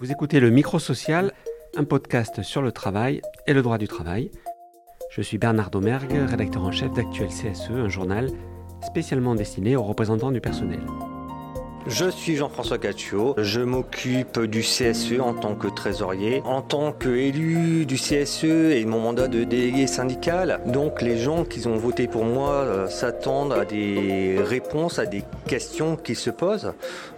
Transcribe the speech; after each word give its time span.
Vous 0.00 0.12
écoutez 0.12 0.38
le 0.38 0.50
Micro 0.50 0.78
Social, 0.78 1.32
un 1.76 1.82
podcast 1.82 2.42
sur 2.44 2.62
le 2.62 2.70
travail 2.70 3.20
et 3.48 3.52
le 3.52 3.62
droit 3.62 3.78
du 3.78 3.88
travail. 3.88 4.30
Je 5.10 5.22
suis 5.22 5.38
Bernard 5.38 5.70
Domergue, 5.70 6.12
rédacteur 6.12 6.62
en 6.62 6.70
chef 6.70 6.92
d'Actuel 6.92 7.28
CSE, 7.28 7.70
un 7.70 7.88
journal 7.88 8.30
spécialement 8.80 9.34
destiné 9.34 9.74
aux 9.74 9.82
représentants 9.82 10.30
du 10.30 10.40
personnel. 10.40 10.78
Je 11.88 12.10
suis 12.10 12.36
Jean-François 12.36 12.76
Caccio, 12.76 13.34
je 13.38 13.62
m'occupe 13.62 14.40
du 14.40 14.60
CSE 14.60 15.20
en 15.20 15.32
tant 15.32 15.54
que 15.54 15.68
trésorier, 15.68 16.42
en 16.44 16.60
tant 16.60 16.92
qu'élu 16.92 17.86
du 17.86 17.94
CSE 17.94 18.44
et 18.44 18.84
mon 18.84 19.00
mandat 19.00 19.26
de 19.26 19.42
délégué 19.44 19.86
syndical. 19.86 20.60
Donc 20.66 21.00
les 21.00 21.16
gens 21.16 21.44
qui 21.44 21.66
ont 21.66 21.76
voté 21.76 22.06
pour 22.06 22.26
moi 22.26 22.50
euh, 22.50 22.88
s'attendent 22.88 23.54
à 23.54 23.64
des 23.64 24.36
réponses 24.38 24.98
à 24.98 25.06
des 25.06 25.24
questions 25.46 25.96
qui 25.96 26.14
se 26.14 26.28
posent. 26.28 26.74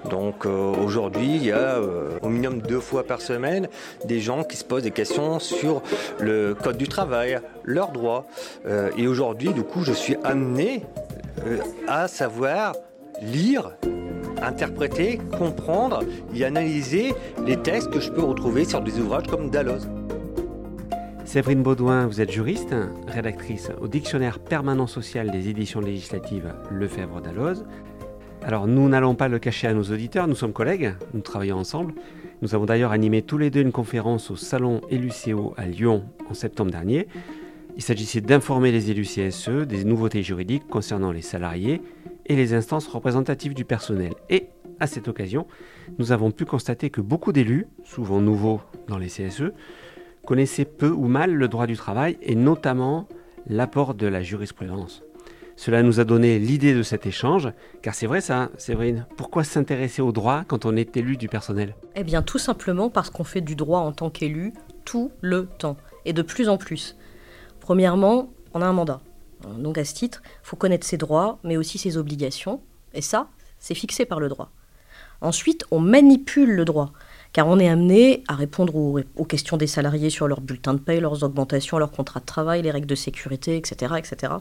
Donc 0.09 0.47
euh, 0.47 0.73
aujourd'hui, 0.73 1.35
il 1.35 1.47
y 1.47 1.53
a 1.53 1.79
euh, 1.79 2.11
au 2.23 2.29
minimum 2.29 2.63
deux 2.63 2.81
fois 2.81 3.03
par 3.03 3.23
semaine 3.23 3.67
des 4.05 4.21
gens 4.21 4.45
qui 4.45 4.57
se 4.57 4.65
posent 4.65 4.85
des 4.85 4.93
questions 4.93 5.41
sur 5.41 5.83
le 6.21 6.55
code 6.55 6.77
du 6.77 6.87
travail, 6.87 7.41
leurs 7.65 7.91
droits. 7.91 8.25
et 8.97 9.09
aujourd'hui, 9.09 9.53
du 9.53 9.65
coup, 9.65 9.83
je 9.83 9.93
suis 9.93 10.17
amené 10.23 10.85
à 11.89 12.07
savoir 12.07 12.75
lire 13.23 13.73
interpréter, 14.43 15.19
comprendre 15.37 16.01
et 16.35 16.45
analyser 16.45 17.13
les 17.47 17.57
textes 17.57 17.91
que 17.91 18.01
je 18.01 18.11
peux 18.11 18.23
retrouver 18.23 18.65
sur 18.65 18.81
des 18.81 18.99
ouvrages 18.99 19.27
comme 19.27 19.51
Dalloz. 19.51 19.89
Séverine 21.25 21.63
Baudouin, 21.63 22.07
vous 22.07 22.21
êtes 22.21 22.31
juriste, 22.31 22.75
rédactrice 23.07 23.71
au 23.81 23.87
Dictionnaire 23.87 24.39
permanent 24.39 24.87
social 24.87 25.31
des 25.31 25.49
éditions 25.49 25.81
législatives 25.81 26.53
Lefebvre 26.71 27.21
d'Alloz. 27.21 27.65
Alors 28.43 28.67
nous 28.67 28.89
n'allons 28.89 29.15
pas 29.15 29.29
le 29.29 29.39
cacher 29.39 29.69
à 29.69 29.75
nos 29.75 29.85
auditeurs, 29.85 30.27
nous 30.27 30.35
sommes 30.35 30.53
collègues, 30.53 30.95
nous 31.13 31.21
travaillons 31.21 31.59
ensemble. 31.59 31.95
Nous 32.43 32.55
avons 32.55 32.65
d'ailleurs 32.65 32.91
animé 32.91 33.21
tous 33.21 33.37
les 33.37 33.51
deux 33.51 33.61
une 33.61 33.71
conférence 33.71 34.31
au 34.31 34.37
Salon 34.37 34.81
Eluceo 34.91 35.53
à 35.59 35.67
Lyon 35.67 36.05
en 36.31 36.35
septembre 36.35 36.71
dernier. 36.71 37.07
Il 37.77 37.83
s'agissait 37.83 38.23
d'informer 38.23 38.73
les 38.73 38.91
élus 38.91 39.05
CSE 39.05 39.67
des 39.69 39.85
nouveautés 39.85 40.23
juridiques 40.23 40.67
concernant 40.69 41.13
les 41.13 41.23
salariés 41.23 41.83
et 42.31 42.37
les 42.37 42.55
instances 42.55 42.87
représentatives 42.87 43.55
du 43.55 43.65
personnel. 43.65 44.13
Et 44.31 44.51
à 44.79 44.87
cette 44.87 45.09
occasion, 45.09 45.49
nous 45.99 46.13
avons 46.13 46.31
pu 46.31 46.45
constater 46.45 46.89
que 46.89 47.01
beaucoup 47.01 47.33
d'élus, 47.33 47.67
souvent 47.83 48.21
nouveaux 48.21 48.61
dans 48.87 48.99
les 48.99 49.09
CSE, 49.09 49.51
connaissaient 50.25 50.65
peu 50.65 50.91
ou 50.91 51.09
mal 51.09 51.35
le 51.35 51.49
droit 51.49 51.67
du 51.67 51.77
travail 51.77 52.19
et 52.23 52.37
notamment 52.37 53.09
l'apport 53.49 53.95
de 53.95 54.07
la 54.07 54.23
jurisprudence. 54.23 55.03
Cela 55.57 55.83
nous 55.83 55.99
a 55.99 56.05
donné 56.05 56.39
l'idée 56.39 56.73
de 56.73 56.85
cet 56.85 57.05
échange, 57.05 57.51
car 57.83 57.97
c'est 57.97 58.07
vrai 58.07 58.21
ça, 58.21 58.51
Séverine. 58.59 59.07
Pourquoi 59.17 59.43
s'intéresser 59.43 60.01
au 60.01 60.13
droit 60.13 60.45
quand 60.47 60.67
on 60.67 60.77
est 60.77 60.97
élu 60.97 61.17
du 61.17 61.27
personnel? 61.27 61.75
Eh 61.97 62.05
bien 62.05 62.23
tout 62.23 62.39
simplement 62.39 62.91
parce 62.91 63.11
qu'on 63.11 63.25
fait 63.25 63.41
du 63.41 63.57
droit 63.57 63.81
en 63.81 63.91
tant 63.91 64.09
qu'élu 64.09 64.53
tout 64.85 65.11
le 65.21 65.47
temps, 65.47 65.77
et 66.05 66.13
de 66.13 66.23
plus 66.23 66.49
en 66.49 66.59
plus. 66.59 66.97
Premièrement, 67.59 68.31
on 68.55 68.63
a 68.63 68.67
un 68.67 68.73
mandat. 68.73 69.01
Donc 69.49 69.79
à 69.79 69.85
ce 69.85 69.95
titre, 69.95 70.23
il 70.25 70.47
faut 70.47 70.57
connaître 70.57 70.87
ses 70.87 70.97
droits, 70.97 71.39
mais 71.45 71.57
aussi 71.57 71.79
ses 71.79 71.97
obligations. 71.97 72.61
Et 72.95 73.03
ça, 73.03 73.29
c'est 73.59 73.75
fixé 73.75 74.05
par 74.05 74.21
le 74.21 74.29
droit. 74.29 74.51
Ensuite, 75.21 75.65
on 75.71 75.81
manipule 75.81 76.51
le 76.51 76.65
droit, 76.65 76.93
car 77.33 77.47
on 77.47 77.59
est 77.59 77.69
amené 77.69 78.25
à 78.27 78.35
répondre 78.35 78.75
aux, 78.75 79.25
questions 79.25 79.57
des 79.57 79.67
salariés 79.67 80.11
sur 80.11 80.27
leur 80.29 80.41
bulletin 80.41 80.75
de 80.75 80.79
paie, 80.79 81.01
leurs 81.01 81.23
augmentations, 81.23 81.79
leurs 81.79 81.91
contrats 81.91 82.21
de 82.21 82.25
travail, 82.25 82.63
les 82.63 82.71
règles 82.71 82.87
de 82.87 82.95
sécurité, 82.95 83.57
etc. 83.57 83.95
etc. 83.99 84.33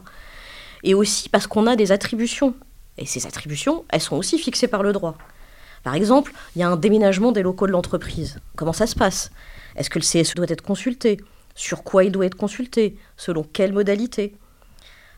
Et 0.82 0.94
aussi 0.94 1.28
parce 1.28 1.46
qu'on 1.46 1.66
a 1.66 1.76
des 1.76 1.92
attributions. 1.92 2.54
Et 2.96 3.06
ces 3.06 3.26
attributions, 3.26 3.84
elles 3.90 4.00
sont 4.00 4.16
aussi 4.16 4.38
fixées 4.38 4.68
par 4.68 4.82
le 4.82 4.92
droit. 4.92 5.16
Par 5.82 5.94
exemple, 5.94 6.32
il 6.56 6.60
y 6.60 6.62
a 6.62 6.68
un 6.68 6.76
déménagement 6.76 7.32
des 7.32 7.42
locaux 7.42 7.66
de 7.66 7.72
l'entreprise. 7.72 8.38
Comment 8.56 8.72
ça 8.72 8.86
se 8.86 8.94
passe? 8.94 9.30
Est-ce 9.76 9.88
que 9.88 9.98
le 9.98 10.04
CSE 10.04 10.34
doit 10.34 10.46
être 10.48 10.62
consulté? 10.62 11.18
Sur 11.54 11.82
quoi 11.82 12.04
il 12.04 12.12
doit 12.12 12.26
être 12.26 12.34
consulté? 12.34 12.96
Selon 13.16 13.42
quelles 13.42 13.72
modalités 13.72 14.34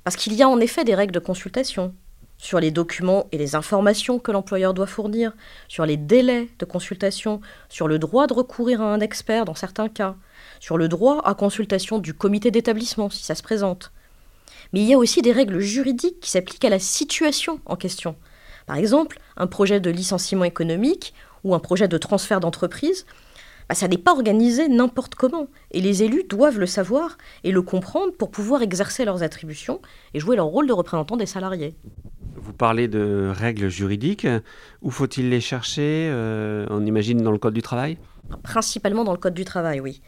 parce 0.05 0.17
qu'il 0.17 0.35
y 0.35 0.43
a 0.43 0.49
en 0.49 0.61
effet 0.61 0.85
des 0.85 0.95
règles 0.95 1.15
de 1.15 1.19
consultation 1.19 1.95
sur 2.43 2.59
les 2.59 2.73
documents 2.73 3.29
et 3.31 3.39
les 3.39 3.55
informations 3.55 4.19
que 4.19 4.33
l'employeur 4.33 4.75
doit 4.75 4.89
fournir, 4.89 5.33
sur 5.69 5.87
les 5.87 5.97
délais 5.97 6.49
de 6.59 6.65
consultation, 6.65 7.41
sur 7.69 7.87
le 7.87 8.01
droit 8.01 8.27
de 8.27 8.35
recourir 8.35 8.83
à 8.83 8.93
un 8.93 8.99
expert 8.99 9.45
dans 9.45 9.55
certains 9.55 9.89
cas, 9.89 10.17
sur 10.59 10.77
le 10.77 10.89
droit 10.89 11.23
à 11.25 11.35
consultation 11.35 12.01
du 12.01 12.15
comité 12.15 12.51
d'établissement 12.51 13.11
si 13.11 13.23
ça 13.23 13.37
se 13.37 13.45
présente. 13.45 13.93
Mais 14.73 14.81
il 14.81 14.89
y 14.89 14.95
a 14.95 14.99
aussi 14.99 15.23
des 15.23 15.31
règles 15.31 15.61
juridiques 15.61 16.19
qui 16.19 16.31
s'appliquent 16.31 16.65
à 16.65 16.71
la 16.71 16.81
situation 16.81 17.61
en 17.65 17.77
question. 17.77 18.17
Par 18.67 18.77
exemple, 18.77 19.21
un 19.37 19.47
projet 19.47 19.79
de 19.79 19.91
licenciement 19.91 20.45
économique 20.45 21.15
ou 21.45 21.55
un 21.55 21.61
projet 21.61 21.87
de 21.87 21.99
transfert 21.99 22.41
d'entreprise 22.41 23.07
bah, 23.73 23.77
ça 23.77 23.89
n'est 23.89 23.97
pas 23.97 24.13
organisé 24.13 24.69
n'importe 24.69 25.15
comment. 25.15 25.47
Et 25.71 25.81
les 25.81 26.03
élus 26.03 26.25
doivent 26.29 26.59
le 26.59 26.67
savoir 26.67 27.17
et 27.43 27.53
le 27.53 27.63
comprendre 27.63 28.13
pour 28.13 28.31
pouvoir 28.31 28.61
exercer 28.61 29.07
leurs 29.07 29.23
attributions 29.23 29.81
et 30.13 30.21
jouer 30.21 30.37
leur 30.37 30.45
rôle 30.45 30.67
de 30.67 30.75
représentant 30.75 31.17
des 31.17 31.25
salariés. 31.25 31.75
Vous 32.37 32.53
parlez 32.53 32.87
de 32.87 33.33
règles 33.35 33.71
juridiques. 33.71 34.27
Où 34.83 34.91
faut-il 34.91 35.31
les 35.31 35.41
chercher 35.41 36.11
euh, 36.13 36.67
On 36.69 36.85
imagine 36.85 37.23
dans 37.23 37.33
le 37.33 37.39
Code 37.39 37.55
du 37.55 37.63
travail? 37.63 37.97
Principalement 38.43 39.05
dans 39.05 39.13
le 39.13 39.19
Code 39.19 39.33
du 39.33 39.47
travail, 39.47 39.81
oui. 39.81 40.03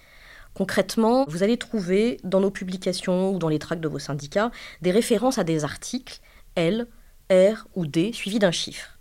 Concrètement, 0.53 1.25
vous 1.27 1.43
allez 1.43 1.57
trouver 1.57 2.19
dans 2.23 2.41
nos 2.41 2.51
publications 2.51 3.31
ou 3.31 3.39
dans 3.39 3.49
les 3.49 3.59
tracts 3.59 3.83
de 3.83 3.89
vos 3.89 3.99
syndicats 3.99 4.51
des 4.83 4.91
références 4.91 5.39
à 5.39 5.45
des 5.45 5.65
articles 5.65 6.21
L, 6.55 6.87
R 7.33 7.67
ou 7.75 7.87
D 7.87 8.13
suivis 8.13 8.41
d'un 8.41 8.53
chiffre. 8.53 8.99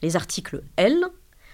Les 0.00 0.16
articles 0.16 0.62
L, 0.78 1.04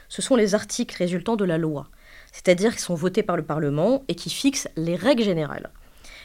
ce 0.08 0.22
sont 0.22 0.36
les 0.36 0.54
articles 0.54 0.96
résultant 0.96 1.34
de 1.34 1.44
la 1.44 1.58
loi 1.58 1.88
c'est-à-dire 2.32 2.72
qu'ils 2.72 2.80
sont 2.80 2.94
votés 2.94 3.22
par 3.22 3.36
le 3.36 3.44
Parlement 3.44 4.02
et 4.08 4.14
qui 4.14 4.30
fixent 4.30 4.68
les 4.76 4.96
règles 4.96 5.22
générales. 5.22 5.70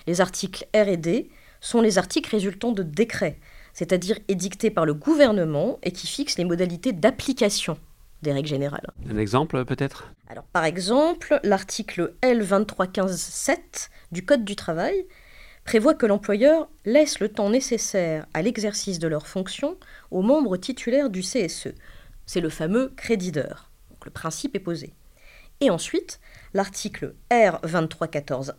Les 0.08 0.22
articles 0.22 0.66
R 0.74 0.88
et 0.88 0.98
D 0.98 1.30
sont 1.62 1.82
les 1.82 1.98
articles 1.98 2.30
résultant 2.30 2.72
de 2.72 2.84
décrets, 2.84 3.40
c'est-à-dire 3.74 4.18
édictés 4.28 4.72
par 4.72 4.86
le 4.86 4.94
gouvernement 4.94 5.80
et 5.84 5.92
qui 5.92 6.08
fixent 6.08 6.38
les 6.38 6.46
modalités 6.46 6.94
d'application 6.94 7.78
des 8.22 8.32
règles 8.32 8.48
générales. 8.48 8.90
Un 9.08 9.18
exemple 9.18 9.64
peut-être? 9.66 10.12
Alors 10.30 10.46
par 10.46 10.66
exemple, 10.66 11.40
l'article 11.44 12.16
L2315-7 12.24 13.90
du 14.12 14.26
Code 14.26 14.46
du 14.46 14.56
travail 14.56 15.06
prévoit 15.66 15.94
que 15.94 16.06
l'employeur 16.06 16.70
laisse 16.86 17.20
le 17.20 17.30
temps 17.30 17.50
nécessaire 17.50 18.26
à 18.34 18.42
l'exercice 18.42 19.00
de 19.00 19.08
leurs 19.08 19.28
fonctions 19.28 19.78
aux 20.12 20.22
membres 20.22 20.58
titulaires 20.58 21.10
du 21.10 21.22
CSE. 21.22 21.74
C'est 22.26 22.40
le 22.40 22.50
fameux 22.50 22.94
crédit 22.96 23.34
d'heure. 23.34 23.70
Le 24.06 24.12
principe 24.12 24.56
est 24.56 24.62
posé. 24.62 24.94
Et 25.62 25.70
ensuite, 25.70 26.20
l'article 26.54 27.16
R2314.1 27.32 28.54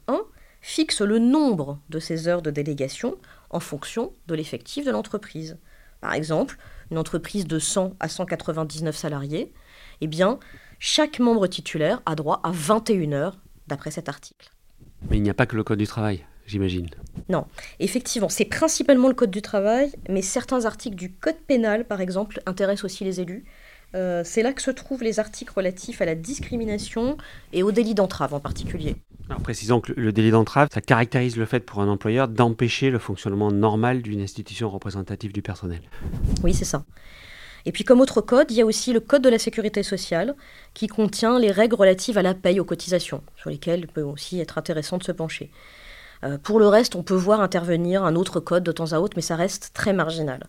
fixe 0.61 1.01
le 1.01 1.19
nombre 1.19 1.79
de 1.89 1.99
ces 1.99 2.29
heures 2.29 2.43
de 2.43 2.51
délégation 2.51 3.17
en 3.51 3.61
fonction 3.61 4.13
de 4.27 4.35
l'effectif 4.35 4.85
de 4.85 4.91
l'entreprise. 4.91 5.59
Par 6.01 6.15
exemple, 6.15 6.59
une 6.91 6.99
entreprise 6.99 7.47
de 7.47 7.59
100 7.59 7.95
à 8.01 8.09
199 8.09 8.97
salariés, 8.97 9.53
eh 10.01 10.07
bien, 10.07 10.39
chaque 10.79 11.19
membre 11.19 11.47
titulaire 11.47 12.03
a 12.07 12.15
droit 12.15 12.41
à 12.45 12.51
21 12.53 13.13
heures 13.13 13.39
d'après 13.67 13.91
cet 13.91 14.09
article. 14.09 14.51
Mais 15.11 15.17
il 15.17 15.23
n'y 15.23 15.31
a 15.31 15.35
pas 15.35 15.47
que 15.47 15.57
le 15.57 15.65
Code 15.65 15.79
du 15.79 15.87
travail, 15.87 16.25
j'imagine. 16.47 16.89
Non, 17.29 17.47
effectivement, 17.79 18.29
c'est 18.29 18.45
principalement 18.45 19.09
le 19.09 19.15
Code 19.15 19.31
du 19.31 19.43
travail, 19.43 19.93
mais 20.09 20.23
certains 20.23 20.65
articles 20.65 20.97
du 20.97 21.13
Code 21.13 21.39
pénal, 21.47 21.85
par 21.85 22.01
exemple, 22.01 22.41
intéressent 22.47 22.85
aussi 22.85 23.05
les 23.05 23.21
élus. 23.21 23.45
Euh, 23.95 24.23
c'est 24.25 24.43
là 24.43 24.53
que 24.53 24.61
se 24.61 24.71
trouvent 24.71 25.03
les 25.03 25.19
articles 25.19 25.53
relatifs 25.55 26.01
à 26.03 26.05
la 26.05 26.15
discrimination 26.15 27.17
et 27.53 27.63
au 27.63 27.73
délit 27.73 27.95
d'entrave 27.95 28.35
en 28.35 28.41
particulier. 28.41 28.97
Alors 29.31 29.43
précisons 29.43 29.81
que 29.81 29.93
le 29.97 30.13
délit 30.13 30.31
d'entrave, 30.31 30.69
ça 30.73 30.81
caractérise 30.81 31.37
le 31.37 31.47
fait 31.47 31.61
pour 31.61 31.81
un 31.81 31.89
employeur 31.89 32.29
d'empêcher 32.29 32.91
le 32.91 32.99
fonctionnement 32.99 33.51
normal 33.51 34.03
d'une 34.03 34.21
institution 34.21 34.71
représentative 34.71 35.33
du 35.33 35.43
personnel. 35.43 35.81
Oui, 36.43 36.55
c'est 36.55 36.65
ça. 36.65 36.85
Et 37.67 37.73
puis 37.73 37.85
comme 37.85 38.01
autre 38.01 38.21
code, 38.21 38.51
il 38.51 38.57
y 38.57 38.63
a 38.63 38.67
aussi 38.67 38.93
le 38.93 39.01
code 39.01 39.23
de 39.23 39.29
la 39.29 39.39
sécurité 39.39 39.83
sociale 39.83 40.35
qui 40.75 40.87
contient 40.87 41.39
les 41.39 41.51
règles 41.51 41.75
relatives 41.75 42.17
à 42.17 42.23
la 42.23 42.35
paye 42.35 42.61
aux 42.61 42.65
cotisations, 42.65 43.23
sur 43.37 43.51
lesquelles 43.51 43.81
il 43.81 43.89
peut 43.89 44.03
aussi 44.03 44.41
être 44.41 44.59
intéressant 44.59 44.97
de 44.97 45.05
se 45.05 45.13
pencher. 45.13 45.51
Euh, 46.25 46.39
pour 46.39 46.59
le 46.59 46.67
reste, 46.67 46.97
on 46.97 47.03
peut 47.03 47.15
voir 47.15 47.41
intervenir 47.41 48.05
un 48.05 48.17
autre 48.17 48.41
code 48.41 48.65
de 48.65 48.73
temps 48.73 48.93
à 48.93 48.99
autre, 48.99 49.15
mais 49.17 49.23
ça 49.23 49.37
reste 49.37 49.73
très 49.75 49.93
marginal. 49.93 50.47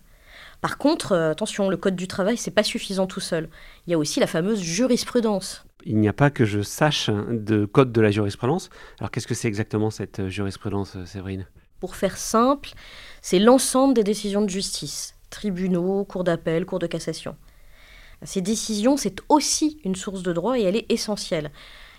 Par 0.62 0.78
contre, 0.78 1.14
euh, 1.14 1.32
attention, 1.32 1.70
le 1.70 1.78
code 1.78 1.96
du 1.96 2.08
travail, 2.08 2.38
c'est 2.38 2.52
pas 2.52 2.64
suffisant 2.64 3.08
tout 3.08 3.20
seul. 3.20 3.50
Il 3.88 3.92
y 3.92 3.94
a 3.94 3.98
aussi 3.98 4.20
la 4.20 4.28
fameuse 4.28 4.62
jurisprudence. 4.62 5.64
Il 5.86 5.98
n'y 5.98 6.10
a 6.10 6.14
pas 6.14 6.30
que 6.30 6.44
je 6.44 6.62
sache 6.62 7.10
de 7.10 7.66
code 7.66 7.92
de 7.92 8.02
la 8.02 8.12
jurisprudence. 8.12 8.70
Alors 9.00 9.12
qu'est-ce 9.12 9.28
que 9.28 9.34
c'est 9.34 9.48
exactement 9.48 9.90
cette 9.90 10.20
euh, 10.20 10.30
jurisprudence, 10.30 10.98
euh, 10.98 11.06
Séverine? 11.06 11.48
Pour 11.80 11.96
faire 11.96 12.18
simple, 12.18 12.72
c'est 13.22 13.40
l'ensemble 13.40 13.94
des 13.94 14.04
décisions 14.04 14.42
de 14.42 14.50
justice, 14.50 15.16
tribunaux, 15.30 16.04
cours 16.04 16.26
d'appel, 16.26 16.66
cours 16.66 16.80
de 16.80 16.88
cassation. 16.88 17.38
Ces 18.24 18.42
décisions, 18.42 18.98
c'est 18.98 19.22
aussi 19.30 19.80
une 19.86 19.96
source 19.96 20.24
de 20.24 20.34
droit 20.34 20.60
et 20.60 20.64
elle 20.64 20.76
est 20.76 20.92
essentielle. 20.92 21.52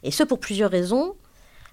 Et 0.03 0.11
ce 0.11 0.23
pour 0.23 0.39
plusieurs 0.39 0.71
raisons. 0.71 1.17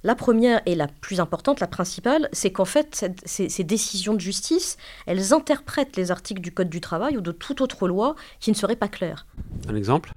La 0.04 0.16
première 0.16 0.62
et 0.66 0.76
la 0.76 0.88
plus 0.88 1.20
importante, 1.20 1.60
la 1.60 1.68
principale, 1.68 2.30
c'est 2.32 2.52
qu'en 2.52 2.66
fait, 2.66 3.06
ces, 3.26 3.64
décisions 3.64 4.14
de 4.14 4.20
justice, 4.22 4.78
elles 5.06 5.34
interprètent 5.34 5.98
les 5.98 6.12
articles 6.12 6.42
du 6.42 6.52
Code 6.52 6.70
du 6.70 6.82
travail 6.82 7.18
ou 7.18 7.22
de 7.22 7.32
toute 7.32 7.62
autre 7.62 7.88
loi 7.88 8.16
qui 8.40 8.52
ne 8.52 8.56
seraient 8.56 8.76
pas 8.76 8.88
clairs. 8.88 9.26
Un 9.68 9.76
exemple? 9.76 10.14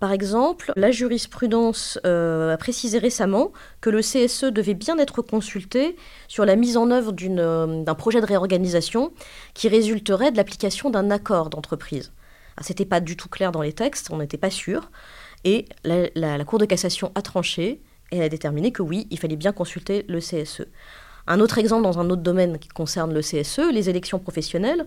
Par 0.00 0.10
exemple, 0.10 0.72
la 0.74 0.90
jurisprudence 0.90 2.00
euh, 2.04 2.52
a 2.52 2.56
précisé 2.56 2.98
récemment 2.98 3.52
que 3.80 3.90
le 3.90 4.00
CSE 4.00 4.46
devait 4.46 4.74
bien 4.74 4.98
être 4.98 5.22
consulté 5.22 5.96
sur 6.26 6.44
la 6.44 6.56
mise 6.56 6.76
en 6.76 6.90
œuvre 6.90 7.14
euh, 7.22 7.84
d'un 7.84 7.94
projet 7.94 8.20
de 8.20 8.26
réorganisation 8.26 9.12
qui 9.54 9.68
résulterait 9.68 10.32
de 10.32 10.36
l'application 10.36 10.90
d'un 10.90 11.12
accord 11.12 11.48
d'entreprise. 11.48 12.12
Ce 12.60 12.72
n'était 12.72 12.86
pas 12.86 12.98
du 12.98 13.16
tout 13.16 13.28
clair 13.28 13.52
dans 13.52 13.62
les 13.62 13.72
textes, 13.72 14.08
on 14.10 14.18
n'était 14.18 14.36
pas 14.36 14.50
sûr. 14.50 14.90
Et 15.44 15.66
la, 15.84 16.08
la 16.16 16.44
Cour 16.44 16.58
de 16.58 16.64
cassation 16.64 17.12
a 17.14 17.22
tranché 17.22 17.80
et 18.10 18.22
a 18.22 18.28
déterminé 18.28 18.72
que 18.72 18.82
oui, 18.82 19.06
il 19.10 19.18
fallait 19.18 19.36
bien 19.36 19.52
consulter 19.52 20.04
le 20.08 20.18
CSE. 20.18 20.66
Un 21.26 21.40
autre 21.40 21.58
exemple 21.58 21.82
dans 21.82 21.98
un 21.98 22.08
autre 22.10 22.22
domaine 22.22 22.58
qui 22.58 22.68
concerne 22.68 23.12
le 23.12 23.20
CSE, 23.20 23.70
les 23.72 23.90
élections 23.90 24.18
professionnelles, 24.18 24.86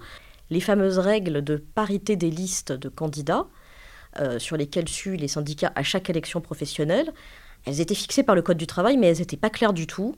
les 0.49 0.59
fameuses 0.59 0.97
règles 0.97 1.43
de 1.43 1.57
parité 1.57 2.15
des 2.15 2.31
listes 2.31 2.71
de 2.71 2.89
candidats 2.89 3.47
euh, 4.19 4.39
sur 4.39 4.57
lesquelles 4.57 4.89
suent 4.89 5.17
les 5.17 5.27
syndicats 5.27 5.71
à 5.75 5.83
chaque 5.83 6.09
élection 6.09 6.41
professionnelle, 6.41 7.13
elles 7.65 7.79
étaient 7.79 7.95
fixées 7.95 8.23
par 8.23 8.35
le 8.35 8.41
Code 8.41 8.57
du 8.57 8.67
travail, 8.67 8.97
mais 8.97 9.07
elles 9.07 9.19
n'étaient 9.19 9.37
pas 9.37 9.49
claires 9.49 9.73
du 9.73 9.87
tout. 9.87 10.15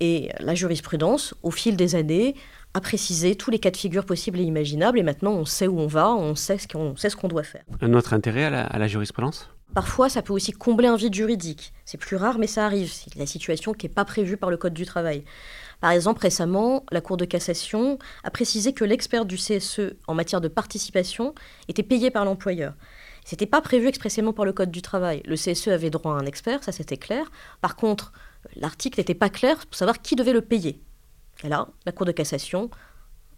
Et 0.00 0.30
la 0.40 0.54
jurisprudence, 0.54 1.34
au 1.42 1.50
fil 1.50 1.76
des 1.76 1.94
années, 1.94 2.34
a 2.74 2.80
précisé 2.80 3.36
tous 3.36 3.50
les 3.50 3.60
cas 3.60 3.70
de 3.70 3.76
figure 3.76 4.04
possibles 4.04 4.40
et 4.40 4.42
imaginables, 4.42 4.98
et 4.98 5.02
maintenant 5.04 5.32
on 5.32 5.44
sait 5.44 5.68
où 5.68 5.78
on 5.78 5.86
va, 5.86 6.10
on 6.10 6.34
sait 6.34 6.58
ce 6.58 6.66
qu'on, 6.66 6.96
sait 6.96 7.08
ce 7.08 7.16
qu'on 7.16 7.28
doit 7.28 7.44
faire. 7.44 7.62
Un 7.80 7.94
autre 7.94 8.12
intérêt 8.12 8.44
à 8.44 8.78
la, 8.78 8.88
jurisprudence? 8.88 9.48
Parfois, 9.72 10.08
ça 10.08 10.22
peut 10.22 10.32
aussi 10.32 10.52
combler 10.52 10.88
un 10.88 10.96
vide 10.96 11.14
juridique. 11.14 11.72
C'est 11.84 11.98
plus 11.98 12.16
rare, 12.16 12.38
mais 12.38 12.46
ça 12.46 12.66
arrive. 12.66 12.92
C'est 12.92 13.14
la 13.16 13.26
situation 13.26 13.72
qui 13.72 13.86
n'est 13.86 13.92
pas 13.92 14.04
prévue 14.04 14.36
par 14.36 14.50
le 14.50 14.56
Code 14.56 14.74
du 14.74 14.84
travail. 14.84 15.24
Par 15.80 15.90
exemple, 15.90 16.20
récemment, 16.22 16.84
la 16.92 17.00
Cour 17.00 17.16
de 17.16 17.24
cassation 17.24 17.98
a 18.22 18.30
précisé 18.30 18.72
que 18.72 18.84
l'expert 18.84 19.24
du 19.24 19.36
CSE 19.36 19.94
en 20.06 20.14
matière 20.14 20.40
de 20.40 20.48
participation 20.48 21.34
était 21.68 21.82
payé 21.82 22.10
par 22.10 22.24
l'employeur. 22.24 22.74
C'était 23.24 23.46
pas 23.46 23.62
prévu 23.62 23.88
expressément 23.88 24.32
par 24.32 24.44
le 24.44 24.52
Code 24.52 24.70
du 24.70 24.82
travail. 24.82 25.22
Le 25.24 25.36
CSE 25.36 25.68
avait 25.68 25.90
droit 25.90 26.12
à 26.12 26.16
un 26.16 26.26
expert, 26.26 26.62
ça 26.62 26.72
c'était 26.72 26.98
clair. 26.98 27.30
Par 27.60 27.74
contre, 27.74 28.12
l'article 28.56 29.00
n'était 29.00 29.14
pas 29.14 29.30
clair 29.30 29.56
pour 29.66 29.74
savoir 29.74 30.02
qui 30.02 30.14
devait 30.14 30.32
le 30.32 30.42
payer. 30.42 30.80
Et 31.42 31.48
là, 31.48 31.68
la 31.86 31.92
Cour 31.92 32.06
de 32.06 32.12
cassation, 32.12 32.70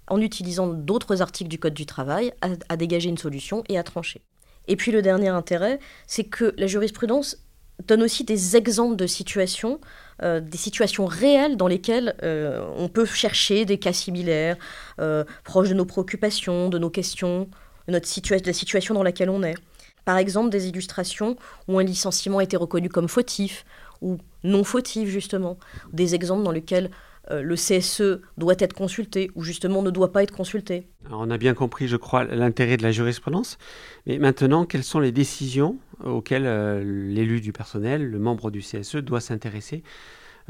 en 0.08 0.20
utilisant 0.20 0.67
d'autres 0.67 1.23
articles 1.23 1.49
du 1.49 1.58
Code 1.58 1.75
du 1.75 1.87
travail, 1.87 2.32
a, 2.40 2.76
dégagé 2.76 3.08
une 3.08 3.19
solution 3.19 3.62
et 3.69 3.78
a 3.78 3.84
tranché. 3.84 4.23
Et 4.68 4.76
puis 4.76 4.92
le 4.92 5.02
dernier 5.02 5.28
intérêt, 5.28 5.78
c'est 6.06 6.24
que 6.24 6.54
la 6.56 6.66
jurisprudence 6.66 7.38
donne 7.86 8.02
aussi 8.02 8.24
des 8.24 8.56
exemples 8.56 8.96
de 8.96 9.06
situations, 9.06 9.80
euh, 10.22 10.40
des 10.40 10.56
situations 10.56 11.06
réelles 11.06 11.56
dans 11.56 11.68
lesquelles 11.68 12.16
euh, 12.22 12.66
on 12.76 12.88
peut 12.88 13.04
chercher 13.04 13.64
des 13.64 13.78
cas 13.78 13.92
similaires, 13.92 14.56
euh, 14.98 15.24
proches 15.44 15.68
de 15.68 15.74
nos 15.74 15.84
préoccupations, 15.84 16.68
de 16.68 16.78
nos 16.78 16.90
questions, 16.90 17.48
de, 17.86 17.92
de 17.92 18.46
la 18.46 18.52
situation 18.52 18.94
dans 18.94 19.02
laquelle 19.02 19.30
on 19.30 19.42
est. 19.42 19.56
Par 20.04 20.18
exemple, 20.18 20.50
des 20.50 20.68
illustrations 20.68 21.36
où 21.68 21.78
un 21.78 21.84
licenciement 21.84 22.38
a 22.38 22.44
été 22.44 22.56
reconnu 22.56 22.88
comme 22.88 23.08
fautif 23.08 23.64
ou 24.00 24.18
non 24.44 24.62
fautif, 24.62 25.08
justement. 25.08 25.58
Des 25.92 26.14
exemples 26.14 26.44
dans 26.44 26.52
lesquels 26.52 26.90
euh, 27.31 27.43
le 27.43 27.55
CSE 27.56 28.20
doit 28.37 28.55
être 28.58 28.73
consulté 28.73 29.31
ou 29.34 29.43
justement 29.43 29.82
ne 29.82 29.90
doit 29.90 30.12
pas 30.12 30.23
être 30.23 30.31
consulté. 30.31 30.88
on 31.11 31.31
a 31.31 31.38
bien 31.38 31.55
compris, 31.55 31.88
je 31.88 31.96
crois, 31.96 32.25
l'intérêt 32.25 32.76
de 32.76 32.82
la 32.82 32.93
jurisprudence. 32.93 33.58
Mais 34.06 34.19
maintenant, 34.19 34.64
quelles 34.64 34.84
sont 34.84 35.00
les 35.00 35.12
décisions 35.12 35.76
auxquelles 36.05 36.46
euh, 36.46 36.82
l'élu 36.84 37.40
du 37.40 37.52
personnel, 37.52 38.05
le 38.05 38.19
membre 38.19 38.50
du 38.50 38.61
CSE, 38.61 38.96
doit 38.96 39.20
s'intéresser 39.20 39.82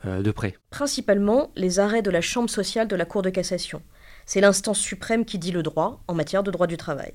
euh, 0.05 0.23
de 0.23 0.31
près? 0.31 0.57
Principalement 0.71 1.51
les 1.57 1.79
arrêts 1.79 2.03
de 2.03 2.11
la 2.11 2.21
Chambre 2.21 2.51
sociale 2.51 2.89
de 2.89 2.97
la 2.97 3.07
Cour 3.07 3.23
de 3.23 3.31
cassation. 3.31 3.83
C'est 4.27 4.41
l'instance 4.41 4.79
suprême 4.79 5.25
qui 5.25 5.39
dit 5.39 5.53
le 5.53 5.63
droit 5.63 6.03
en 6.09 6.15
matière 6.15 6.43
de 6.43 6.51
droit 6.51 6.67
du 6.67 6.77
travail. 6.77 7.15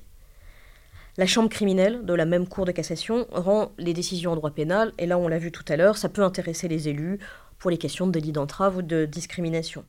La 1.18 1.26
chambre 1.26 1.50
criminelle 1.50 2.06
de 2.06 2.14
la 2.14 2.24
même 2.24 2.48
cour 2.48 2.64
de 2.64 2.72
cassation 2.72 3.26
rend 3.30 3.72
les 3.76 3.92
décisions 3.92 4.32
en 4.32 4.36
droit 4.36 4.50
pénal, 4.50 4.92
et 4.96 5.04
là 5.04 5.18
on 5.18 5.28
l'a 5.28 5.36
vu 5.36 5.52
tout 5.52 5.64
à 5.68 5.76
l'heure, 5.76 5.98
ça 5.98 6.08
peut 6.08 6.22
intéresser 6.22 6.68
les 6.68 6.88
élus 6.88 7.18
pour 7.62 7.70
les 7.70 7.78
questions 7.78 8.08
de 8.08 8.12
délit 8.12 8.32
d'entrave 8.32 8.78
ou 8.78 8.82
de 8.82 9.04
discrimination. 9.04 9.84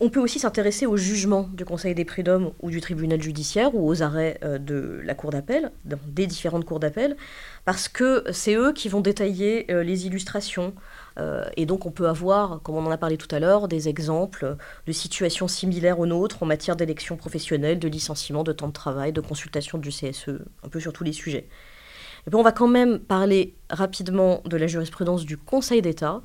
On 0.00 0.10
peut 0.10 0.20
aussi 0.20 0.38
s'intéresser 0.38 0.84
au 0.84 0.98
jugement 0.98 1.48
du 1.54 1.64
Conseil 1.64 1.94
des 1.94 2.04
prud'hommes 2.04 2.52
ou 2.60 2.70
du 2.70 2.82
tribunal 2.82 3.22
judiciaire 3.22 3.74
ou 3.74 3.88
aux 3.88 4.02
arrêts 4.02 4.38
euh, 4.44 4.58
de 4.58 5.00
la 5.02 5.14
cour 5.14 5.30
d'appel, 5.30 5.72
des 5.84 6.26
différentes 6.26 6.66
cours 6.66 6.78
d'appel, 6.78 7.16
parce 7.64 7.88
que 7.88 8.24
c'est 8.32 8.54
eux 8.54 8.74
qui 8.74 8.90
vont 8.90 9.00
détailler 9.00 9.70
euh, 9.70 9.82
les 9.82 10.06
illustrations. 10.06 10.74
Euh, 11.18 11.44
et 11.56 11.64
donc 11.64 11.86
on 11.86 11.90
peut 11.90 12.06
avoir, 12.06 12.60
comme 12.62 12.76
on 12.76 12.86
en 12.86 12.90
a 12.90 12.98
parlé 12.98 13.16
tout 13.16 13.34
à 13.34 13.40
l'heure, 13.40 13.66
des 13.66 13.88
exemples 13.88 14.56
de 14.86 14.92
situations 14.92 15.48
similaires 15.48 16.00
aux 16.00 16.06
nôtres 16.06 16.42
en 16.42 16.46
matière 16.46 16.76
d'élection 16.76 17.16
professionnelle, 17.16 17.78
de 17.78 17.88
licenciement, 17.88 18.42
de 18.42 18.52
temps 18.52 18.68
de 18.68 18.74
travail, 18.74 19.14
de 19.14 19.22
consultation 19.22 19.78
du 19.78 19.88
CSE, 19.88 20.40
un 20.64 20.68
peu 20.68 20.80
sur 20.80 20.92
tous 20.92 21.04
les 21.04 21.14
sujets. 21.14 21.48
Et 22.26 22.30
puis 22.30 22.38
on 22.38 22.42
va 22.42 22.52
quand 22.52 22.68
même 22.68 22.98
parler 22.98 23.54
rapidement 23.70 24.42
de 24.44 24.56
la 24.56 24.66
jurisprudence 24.66 25.24
du 25.24 25.38
Conseil 25.38 25.80
d'État, 25.80 26.22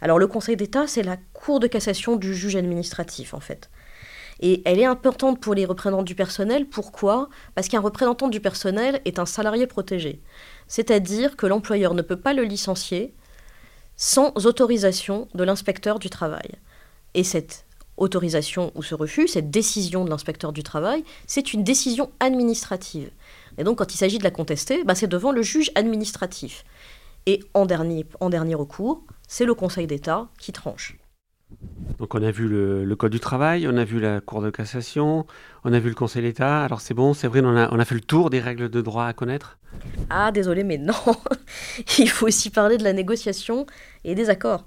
alors 0.00 0.18
le 0.18 0.26
Conseil 0.26 0.56
d'État, 0.56 0.86
c'est 0.86 1.02
la 1.02 1.16
cour 1.32 1.60
de 1.60 1.66
cassation 1.66 2.16
du 2.16 2.34
juge 2.34 2.56
administratif, 2.56 3.34
en 3.34 3.40
fait. 3.40 3.70
Et 4.40 4.62
elle 4.64 4.78
est 4.78 4.86
importante 4.86 5.40
pour 5.40 5.54
les 5.54 5.66
représentants 5.66 6.02
du 6.02 6.14
personnel. 6.14 6.66
Pourquoi? 6.66 7.28
Parce 7.54 7.68
qu'un 7.68 7.80
représentant 7.80 8.28
du 8.28 8.40
personnel 8.40 9.00
est 9.04 9.18
un 9.18 9.26
salarié 9.26 9.66
protégé. 9.66 10.22
C'est-à-dire 10.66 11.36
que 11.36 11.46
l'employeur 11.46 11.94
ne 11.94 12.02
peut 12.02 12.16
pas 12.16 12.32
le 12.32 12.44
licencier 12.44 13.14
sans 13.96 14.32
autorisation 14.46 15.28
de 15.34 15.44
l'inspecteur 15.44 15.98
du 15.98 16.08
travail. 16.08 16.52
Et 17.12 17.22
cette 17.22 17.66
autorisation 17.98 18.72
ou 18.74 18.82
ce 18.82 18.94
refus, 18.94 19.28
cette 19.28 19.50
décision 19.50 20.06
de 20.06 20.10
l'inspecteur 20.10 20.52
du 20.52 20.62
travail, 20.62 21.04
c'est 21.26 21.52
une 21.52 21.62
décision 21.62 22.10
administrative. 22.18 23.10
Et 23.58 23.64
donc 23.64 23.76
quand 23.76 23.92
il 23.92 23.98
s'agit 23.98 24.16
de 24.16 24.24
la 24.24 24.30
contester, 24.30 24.84
bah, 24.84 24.94
c'est 24.94 25.06
devant 25.06 25.32
le 25.32 25.42
juge 25.42 25.70
administratif. 25.74 26.64
Et 27.26 27.40
en 27.52 27.66
dernier, 27.66 28.06
en 28.20 28.30
dernier 28.30 28.54
recours, 28.54 29.04
c'est 29.30 29.44
le 29.44 29.54
Conseil 29.54 29.86
d'État 29.86 30.26
qui 30.38 30.50
tranche. 30.50 30.98
Donc 32.00 32.16
on 32.16 32.22
a 32.22 32.32
vu 32.32 32.48
le, 32.48 32.96
Code 32.96 33.12
du 33.12 33.20
travail, 33.20 33.68
on 33.68 33.76
a 33.76 33.84
vu 33.84 34.00
la 34.00 34.20
Cour 34.20 34.42
de 34.42 34.50
cassation, 34.50 35.24
on 35.62 35.72
a 35.72 35.78
vu 35.78 35.88
le 35.88 35.94
Conseil 35.94 36.22
d'État. 36.22 36.64
Alors 36.64 36.80
c'est 36.80 36.94
bon, 36.94 37.14
c'est 37.14 37.28
vrai, 37.28 37.40
on 37.44 37.56
a, 37.56 37.72
on 37.72 37.78
a 37.78 37.84
fait 37.84 37.94
le 37.94 38.00
tour 38.00 38.28
des 38.28 38.40
règles 38.40 38.68
de 38.68 38.80
droit 38.80 39.04
à 39.04 39.12
connaître? 39.12 39.58
Ah 40.10 40.32
désolé, 40.32 40.64
mais 40.64 40.78
non. 40.78 40.94
Il 41.98 42.10
faut 42.10 42.26
aussi 42.26 42.50
parler 42.50 42.76
de 42.76 42.82
la 42.82 42.92
négociation 42.92 43.66
et 44.02 44.16
des 44.16 44.30
accords. 44.30 44.64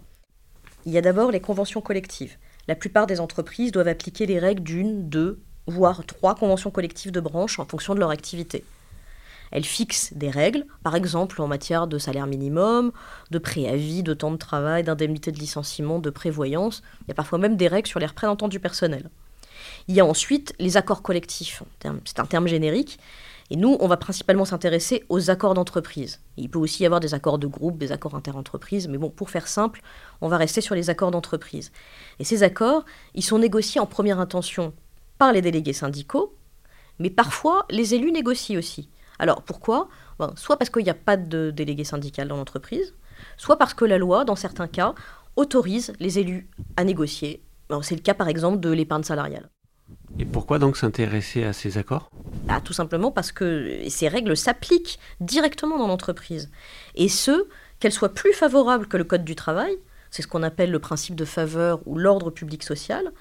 Il 0.86 0.94
y 0.94 0.98
a 0.98 1.02
d'abord 1.02 1.30
les 1.30 1.42
conventions 1.42 1.82
collectives. 1.82 2.38
La 2.70 2.76
plupart 2.76 3.06
des 3.06 3.20
entreprises 3.20 3.74
doivent 3.74 3.90
appliquer 3.90 4.26
les 4.26 4.40
règles 4.40 4.64
d'une, 4.64 5.10
deux, 5.10 5.42
voire 5.68 6.06
trois 6.06 6.36
conventions 6.36 6.72
collectives 6.72 7.12
de 7.12 7.20
branche 7.20 7.60
en 7.60 7.66
fonction 7.66 7.96
de 7.96 8.00
leur 8.00 8.12
activité. 8.12 8.64
Elle 9.54 9.66
fixe 9.66 10.14
des 10.16 10.32
règles, 10.32 10.66
par 10.82 10.96
exemple 10.96 11.40
en 11.40 11.48
matière 11.48 11.86
de 11.86 12.00
salaire 12.00 12.26
minimum, 12.26 12.92
de 13.30 13.38
préavis, 13.38 14.02
de 14.02 14.16
temps 14.16 14.32
de 14.32 14.38
travail, 14.38 14.82
d'indemnité 14.82 15.32
de 15.32 15.38
licenciement, 15.38 16.00
de 16.00 16.10
prévoyance. 16.10 16.82
Il 17.02 17.10
y 17.10 17.12
a 17.12 17.14
parfois 17.14 17.38
même 17.38 17.56
des 17.56 17.68
règles 17.68 17.88
sur 17.88 18.00
les 18.00 18.08
représentants 18.08 18.48
du 18.48 18.60
personnel. 18.60 19.12
Il 19.88 19.94
y 19.94 20.00
a 20.00 20.06
ensuite 20.06 20.56
les 20.58 20.76
accords 20.76 21.04
collectifs. 21.04 21.62
C'est 22.04 22.20
un 22.20 22.26
terme 22.26 22.48
générique. 22.48 22.98
Et 23.52 23.56
nous, 23.56 23.78
on 23.80 23.88
va 23.88 23.98
principalement 23.98 24.46
s'intéresser 24.46 25.04
aux 25.10 25.30
accords 25.30 25.54
d'entreprise. 25.54 26.20
Il 26.38 26.50
peut 26.50 26.58
aussi 26.58 26.82
y 26.82 26.86
avoir 26.88 27.00
des 27.00 27.14
accords 27.14 27.38
de 27.38 27.46
groupe, 27.46 27.78
des 27.78 27.92
accords 27.92 28.16
interentreprises, 28.16 28.88
mais 28.88 28.98
bon, 28.98 29.12
pour 29.12 29.30
faire 29.30 29.48
simple, 29.48 29.82
on 30.22 30.30
va 30.30 30.38
rester 30.38 30.62
sur 30.62 30.74
les 30.74 30.90
accords 30.90 31.12
d'entreprise. 31.12 31.72
Et 32.18 32.24
ces 32.24 32.42
accords, 32.42 32.86
ils 33.14 33.24
sont 33.24 33.38
négociés 33.38 33.80
en 33.80 33.86
première 33.86 34.20
intention 34.20 34.74
par 35.20 35.32
les 35.32 35.44
délégués 35.44 35.74
syndicaux, 35.74 36.36
mais 36.98 37.12
parfois 37.12 37.68
les 37.70 37.94
élus 37.94 38.12
négocient 38.12 38.58
aussi. 38.58 38.90
Alors 39.24 39.42
pourquoi? 39.42 39.88
Soit 40.36 40.58
parce 40.58 40.70
qu'il 40.70 40.84
n'y 40.84 40.90
a 40.90 40.94
pas 40.94 41.16
de 41.16 41.50
délégué 41.50 41.86
syndical 41.86 42.28
dans 42.28 42.36
l'entreprise, 42.36 42.94
soit 43.38 43.58
parce 43.58 43.74
que 43.74 43.86
la 43.86 43.98
loi, 43.98 44.26
dans 44.26 44.36
certains 44.36 44.68
cas, 44.68 44.96
autorise 45.38 45.94
les 46.02 46.20
élus 46.20 46.50
à 46.76 46.84
négocier. 46.84 47.42
C'est 47.84 47.96
le 47.96 48.02
cas 48.02 48.14
par 48.14 48.28
exemple 48.28 48.60
de 48.60 48.70
l'épargne 48.70 49.04
salariale. 49.04 49.48
Et 50.20 50.26
pourquoi 50.26 50.60
donc 50.60 50.76
s'intéresser 50.76 51.46
à 51.46 51.54
ces 51.54 51.78
accords? 51.78 52.10
Bah, 52.44 52.60
Tout 52.62 52.74
simplement 52.74 53.12
parce 53.12 53.32
que 53.32 53.80
ces 53.88 54.10
règles 54.10 54.36
s'appliquent 54.36 55.00
directement 55.22 55.78
dans 55.78 55.88
l'entreprise. 55.88 56.52
Et 56.96 57.08
ce, 57.08 57.48
qu'elles 57.80 57.94
soient 57.94 58.14
plus 58.14 58.34
favorables 58.34 58.88
que 58.88 58.98
le 58.98 59.06
Code 59.06 59.24
du 59.24 59.36
travail, 59.36 59.78
c'est 60.12 60.22
ce 60.22 60.28
qu'on 60.28 60.44
appelle 60.44 60.70
le 60.70 60.80
principe 60.80 61.16
de 61.16 61.24
faveur 61.24 61.80
ou 61.86 61.98
l'ordre 61.98 62.30
public 62.30 62.62
social, 62.62 63.14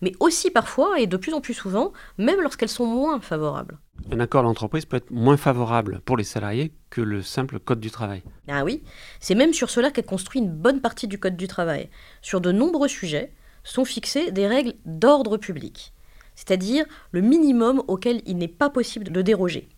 mais 0.00 0.12
aussi 0.20 0.50
parfois, 0.50 0.98
et 0.98 1.06
de 1.06 1.18
plus 1.18 1.34
en 1.34 1.42
plus 1.42 1.52
souvent, 1.52 1.92
même 2.16 2.40
lorsqu'elles 2.40 2.70
sont 2.70 2.86
moins 2.86 3.20
favorables. 3.20 3.78
Un 4.12 4.18
accord 4.18 4.42
d'entreprise 4.42 4.86
peut 4.86 4.96
être 4.96 5.12
moins 5.12 5.36
favorable 5.36 6.00
pour 6.04 6.16
les 6.16 6.24
salariés 6.24 6.72
que 6.90 7.00
le 7.00 7.22
simple 7.22 7.60
Code 7.60 7.78
du 7.78 7.92
travail. 7.92 8.24
Ah 8.48 8.64
oui, 8.64 8.82
c'est 9.20 9.36
même 9.36 9.52
sur 9.52 9.70
cela 9.70 9.92
qu'est 9.92 10.02
construit 10.02 10.40
une 10.40 10.50
bonne 10.50 10.80
partie 10.80 11.06
du 11.06 11.20
Code 11.20 11.36
du 11.36 11.46
travail. 11.46 11.88
Sur 12.20 12.40
de 12.40 12.50
nombreux 12.50 12.88
sujets 12.88 13.32
sont 13.62 13.84
fixées 13.84 14.32
des 14.32 14.48
règles 14.48 14.74
d'ordre 14.84 15.36
public, 15.36 15.92
c'est-à-dire 16.34 16.86
le 17.12 17.20
minimum 17.20 17.84
auquel 17.86 18.20
il 18.26 18.36
n'est 18.38 18.48
pas 18.48 18.68
possible 18.68 19.12
de 19.12 19.22
déroger. 19.22 19.68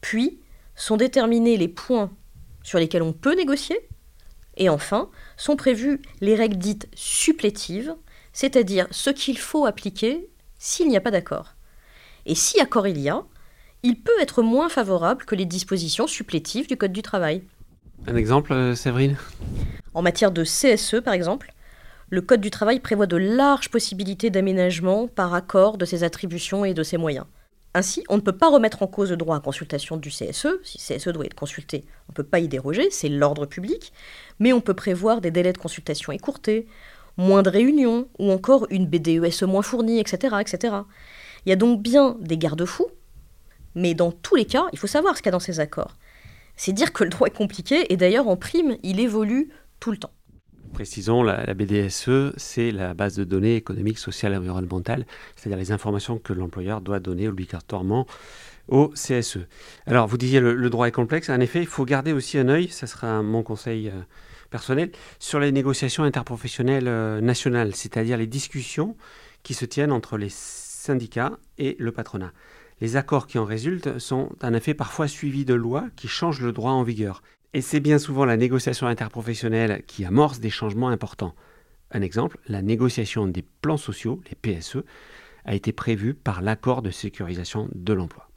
Puis 0.00 0.40
sont 0.74 0.96
déterminés 0.96 1.56
les 1.56 1.68
points 1.68 2.10
sur 2.64 2.80
lesquels 2.80 3.02
on 3.02 3.12
peut 3.12 3.36
négocier, 3.36 3.88
et 4.56 4.68
enfin 4.68 5.08
sont 5.36 5.54
prévues 5.54 6.00
les 6.20 6.34
règles 6.34 6.58
dites 6.58 6.88
supplétives, 6.94 7.94
c'est-à-dire 8.32 8.88
ce 8.90 9.10
qu'il 9.10 9.38
faut 9.38 9.66
appliquer 9.66 10.28
s'il 10.58 10.88
n'y 10.88 10.96
a 10.96 11.00
pas 11.00 11.12
d'accord. 11.12 11.54
Et 12.26 12.34
si 12.34 12.60
accord 12.60 12.86
il 12.86 12.98
y 12.98 13.08
a, 13.08 13.24
il 13.82 13.96
peut 14.00 14.20
être 14.20 14.42
moins 14.42 14.68
favorable 14.68 15.24
que 15.24 15.34
les 15.34 15.44
dispositions 15.44 16.06
supplétives 16.06 16.68
du 16.68 16.76
Code 16.76 16.92
du 16.92 17.02
travail. 17.02 17.42
Un 18.06 18.16
exemple, 18.16 18.52
euh, 18.52 18.74
Séverine? 18.74 19.16
En 19.94 20.02
matière 20.02 20.30
de 20.30 20.44
CSE, 20.44 21.00
par 21.04 21.14
exemple, 21.14 21.52
le 22.10 22.20
Code 22.20 22.40
du 22.40 22.50
travail 22.50 22.80
prévoit 22.80 23.06
de 23.06 23.16
larges 23.16 23.70
possibilités 23.70 24.30
d'aménagement 24.30 25.08
par 25.08 25.34
accord 25.34 25.78
de 25.78 25.84
ses 25.84 26.04
attributions 26.04 26.64
et 26.64 26.74
de 26.74 26.82
ses 26.82 26.96
moyens. 26.96 27.26
Ainsi, 27.74 28.04
on 28.08 28.16
ne 28.16 28.20
peut 28.20 28.36
pas 28.36 28.50
remettre 28.50 28.82
en 28.82 28.86
cause 28.86 29.10
le 29.10 29.16
droit 29.16 29.36
à 29.36 29.40
consultation 29.40 29.96
du 29.96 30.10
CSE. 30.10 30.46
Si 30.62 30.92
le 30.92 30.98
CSE 30.98 31.08
doit 31.08 31.24
être 31.24 31.34
consulté, 31.34 31.84
on 32.08 32.12
ne 32.12 32.14
peut 32.14 32.22
pas 32.22 32.38
y 32.38 32.48
déroger, 32.48 32.90
c'est 32.90 33.08
l'ordre 33.08 33.46
public. 33.46 33.92
Mais 34.38 34.52
on 34.52 34.60
peut 34.60 34.74
prévoir 34.74 35.22
des 35.22 35.30
délais 35.30 35.54
de 35.54 35.58
consultation 35.58 36.12
écourtés, 36.12 36.66
moins 37.16 37.42
de 37.42 37.48
réunions, 37.48 38.08
ou 38.18 38.30
encore 38.30 38.66
une 38.70 38.86
BDESE 38.86 39.42
moins 39.44 39.62
fournie, 39.62 39.98
etc., 39.98 40.36
etc. 40.40 40.74
Il 41.46 41.50
y 41.50 41.52
a 41.52 41.56
donc 41.56 41.82
bien 41.82 42.16
des 42.20 42.36
garde-fous, 42.36 42.88
mais 43.74 43.94
dans 43.94 44.12
tous 44.12 44.34
les 44.34 44.44
cas, 44.44 44.66
il 44.72 44.78
faut 44.78 44.86
savoir 44.86 45.16
ce 45.16 45.22
qu'il 45.22 45.26
y 45.26 45.30
a 45.30 45.32
dans 45.32 45.40
ces 45.40 45.60
accords. 45.60 45.96
C'est 46.56 46.72
dire 46.72 46.92
que 46.92 47.04
le 47.04 47.10
droit 47.10 47.28
est 47.28 47.36
compliqué, 47.36 47.92
et 47.92 47.96
d'ailleurs 47.96 48.28
en 48.28 48.36
prime, 48.36 48.76
il 48.82 49.00
évolue 49.00 49.50
tout 49.80 49.90
le 49.90 49.96
temps. 49.96 50.12
Précisons, 50.72 51.22
la, 51.22 51.52
BDSE, 51.52 52.32
c'est 52.36 52.70
la 52.70 52.94
base 52.94 53.16
de 53.16 53.24
données 53.24 53.56
économiques, 53.56 53.98
sociales 53.98 54.32
et 54.32 54.36
environnementales, 54.36 55.04
c'est-à-dire 55.36 55.58
les 55.58 55.70
informations 55.70 56.18
que 56.18 56.32
l'employeur 56.32 56.80
doit 56.80 56.98
donner 56.98 57.28
obligatoirement 57.28 58.06
au 58.68 58.88
CSE. 58.88 59.40
Alors, 59.86 60.06
vous 60.06 60.16
disiez 60.16 60.40
le, 60.40 60.54
le 60.54 60.70
droit 60.70 60.86
est 60.86 60.92
complexe. 60.92 61.28
En 61.28 61.40
effet, 61.40 61.60
il 61.60 61.66
faut 61.66 61.84
garder 61.84 62.12
aussi 62.12 62.38
un 62.38 62.48
œil, 62.48 62.68
ça 62.68 62.86
sera 62.86 63.22
mon 63.22 63.42
conseil 63.42 63.88
euh, 63.88 64.00
personnel, 64.48 64.92
sur 65.18 65.40
les 65.40 65.52
négociations 65.52 66.04
interprofessionnelles 66.04 66.88
euh, 66.88 67.20
nationales, 67.20 67.74
c'est-à-dire 67.74 68.16
les 68.16 68.26
discussions 68.26 68.96
qui 69.42 69.54
se 69.54 69.64
tiennent 69.64 69.92
entre 69.92 70.16
les 70.16 70.30
syndicats 70.30 71.32
et 71.58 71.76
le 71.78 71.92
patronat. 71.92 72.32
Les 72.82 72.96
accords 72.96 73.28
qui 73.28 73.38
en 73.38 73.44
résultent 73.44 74.00
sont 74.00 74.30
en 74.42 74.54
effet 74.54 74.74
parfois 74.74 75.06
suivis 75.06 75.44
de 75.44 75.54
lois 75.54 75.86
qui 75.94 76.08
changent 76.08 76.40
le 76.40 76.50
droit 76.50 76.72
en 76.72 76.82
vigueur. 76.82 77.22
Et 77.54 77.60
c'est 77.60 77.78
bien 77.78 77.96
souvent 77.96 78.24
la 78.24 78.36
négociation 78.36 78.88
interprofessionnelle 78.88 79.84
qui 79.86 80.04
amorce 80.04 80.40
des 80.40 80.50
changements 80.50 80.88
importants. 80.88 81.36
Un 81.92 82.02
exemple, 82.02 82.40
la 82.48 82.60
négociation 82.60 83.28
des 83.28 83.44
plans 83.60 83.76
sociaux, 83.76 84.20
les 84.28 84.34
PSE, 84.34 84.78
a 85.44 85.54
été 85.54 85.70
prévue 85.70 86.12
par 86.12 86.42
l'accord 86.42 86.82
de 86.82 86.90
sécurisation 86.90 87.68
de 87.72 87.92
l'emploi. 87.92 88.28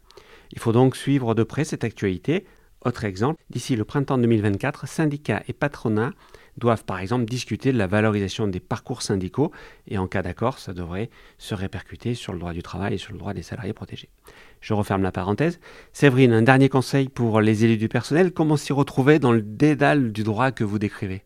Il 0.52 0.60
faut 0.60 0.74
donc 0.74 0.96
suivre 0.96 1.34
de 1.34 1.42
près 1.42 1.64
cette 1.64 1.84
actualité. 1.84 2.46
Autre 2.86 3.04
exemple, 3.04 3.42
d'ici 3.50 3.76
le 3.76 3.84
printemps 3.84 4.20
2024, 4.20 4.88
syndicats 4.88 5.42
et 5.48 5.54
patronats 5.54 6.14
doivent 6.58 6.86
par 6.86 7.00
exemple 7.00 7.26
discuter 7.26 7.72
de 7.72 7.78
la 7.78 7.88
valorisation 7.88 8.48
des 8.48 8.60
parcours 8.60 9.02
syndicaux 9.02 9.52
et 9.88 9.98
en 9.98 10.08
cas 10.08 10.22
d'accord, 10.22 10.60
ça 10.60 10.74
devrait 10.74 11.10
se 11.38 11.54
répercuter 11.54 12.16
sur 12.16 12.34
le 12.34 12.40
droit 12.40 12.54
du 12.54 12.64
travail 12.64 12.96
et 12.96 12.98
sur 12.98 13.14
le 13.14 13.20
droit 13.20 13.34
des 13.34 13.44
salariés 13.44 13.74
protégés. 13.74 14.10
Je 14.62 14.74
referme 14.74 15.04
la 15.04 15.12
parenthèse. 15.12 15.60
Séverine, 15.94 16.34
un 16.34 16.42
dernier 16.42 16.70
conseil 16.70 17.10
pour 17.10 17.42
les 17.42 17.66
élus 17.66 17.78
du 17.78 17.90
personnel, 17.90 18.32
comment 18.32 18.58
s'y 18.58 18.74
retrouver 18.74 19.20
dans 19.20 19.32
le 19.32 19.42
dédale 19.42 20.12
du 20.12 20.24
droit 20.24 20.52
que 20.52 20.64
vous 20.64 20.80
décrivez? 20.80 21.24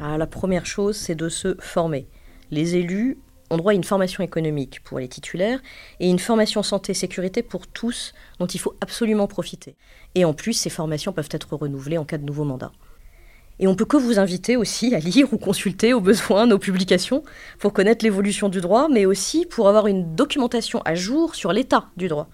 Ah, 0.00 0.16
La 0.18 0.26
première 0.26 0.66
chose, 0.66 0.96
c'est 0.96 1.14
de 1.14 1.28
se 1.28 1.56
former. 1.58 2.08
Les 2.50 2.76
élus 2.76 3.18
ont 3.50 3.56
droit 3.56 3.72
à 3.72 3.74
une 3.74 3.84
formation 3.84 4.22
économique 4.22 4.80
pour 4.82 4.98
les 4.98 5.08
titulaires 5.08 5.60
et 6.00 6.08
une 6.08 6.18
formation 6.18 6.62
santé-sécurité 6.62 7.42
pour 7.42 7.66
tous 7.66 8.12
dont 8.38 8.46
il 8.46 8.60
faut 8.60 8.74
absolument 8.80 9.26
profiter. 9.26 9.76
Et 10.14 10.24
en 10.24 10.34
plus, 10.34 10.52
ces 10.52 10.70
formations 10.70 11.12
peuvent 11.12 11.28
être 11.30 11.54
renouvelées 11.54 11.98
en 11.98 12.04
cas 12.04 12.18
de 12.18 12.24
nouveau 12.24 12.44
mandat. 12.44 12.72
Et 13.58 13.66
on 13.66 13.74
peut 13.74 13.86
que 13.86 13.96
vous 13.96 14.18
inviter 14.18 14.56
aussi 14.56 14.94
à 14.94 14.98
lire 14.98 15.32
ou 15.32 15.38
consulter 15.38 15.94
au 15.94 16.00
besoin 16.00 16.46
nos 16.46 16.58
publications 16.58 17.22
pour 17.58 17.72
connaître 17.72 18.04
l'évolution 18.04 18.48
du 18.48 18.60
droit, 18.60 18.88
mais 18.90 19.06
aussi 19.06 19.46
pour 19.46 19.68
avoir 19.68 19.86
une 19.86 20.14
documentation 20.14 20.82
à 20.84 20.94
jour 20.94 21.34
sur 21.34 21.52
l'état 21.52 21.86
du 21.96 22.08
droit. 22.08 22.28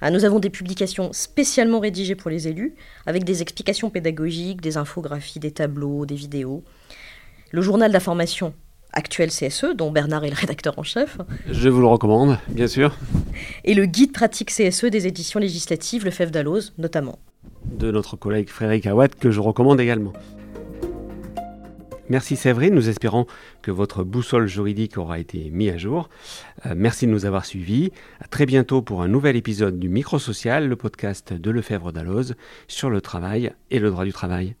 Ah, 0.00 0.10
nous 0.10 0.24
avons 0.24 0.40
des 0.40 0.50
publications 0.50 1.12
spécialement 1.12 1.80
rédigées 1.80 2.16
pour 2.16 2.30
les 2.30 2.48
élus, 2.48 2.74
avec 3.06 3.24
des 3.24 3.42
explications 3.42 3.90
pédagogiques, 3.90 4.60
des 4.60 4.76
infographies, 4.76 5.38
des 5.38 5.52
tableaux, 5.52 6.04
des 6.04 6.16
vidéos. 6.16 6.64
Le 7.52 7.62
journal 7.62 7.92
d'information 7.92 8.52
actuel 8.92 9.30
CSE, 9.30 9.74
dont 9.74 9.90
Bernard 9.90 10.24
est 10.24 10.30
le 10.30 10.36
rédacteur 10.36 10.78
en 10.78 10.82
chef. 10.82 11.18
Je 11.48 11.68
vous 11.68 11.80
le 11.80 11.86
recommande, 11.86 12.38
bien 12.48 12.66
sûr. 12.66 12.98
Et 13.64 13.74
le 13.74 13.86
guide 13.86 14.12
pratique 14.12 14.50
CSE 14.50 14.86
des 14.86 15.06
éditions 15.06 15.38
législatives, 15.38 16.04
le 16.04 16.10
FEF 16.10 16.30
d'Alloz, 16.30 16.72
notamment. 16.76 17.18
De 17.64 17.90
notre 17.90 18.16
collègue 18.16 18.48
Frédéric 18.48 18.86
Awad, 18.86 19.14
que 19.14 19.30
je 19.30 19.40
recommande 19.40 19.80
également. 19.80 20.12
Merci 22.08 22.36
Séverine, 22.36 22.74
nous 22.74 22.88
espérons 22.88 23.26
que 23.62 23.72
votre 23.72 24.04
boussole 24.04 24.46
juridique 24.46 24.96
aura 24.96 25.18
été 25.18 25.50
mise 25.50 25.72
à 25.72 25.76
jour. 25.76 26.08
Euh, 26.64 26.74
merci 26.76 27.06
de 27.06 27.10
nous 27.10 27.26
avoir 27.26 27.44
suivis. 27.44 27.90
À 28.20 28.28
très 28.28 28.46
bientôt 28.46 28.80
pour 28.80 29.02
un 29.02 29.08
nouvel 29.08 29.34
épisode 29.34 29.80
du 29.80 29.88
Micro 29.88 30.20
Social, 30.20 30.68
le 30.68 30.76
podcast 30.76 31.32
de 31.32 31.50
Lefebvre 31.50 31.92
d'Alloz 31.92 32.36
sur 32.68 32.90
le 32.90 33.00
travail 33.00 33.52
et 33.72 33.80
le 33.80 33.90
droit 33.90 34.04
du 34.04 34.12
travail. 34.12 34.54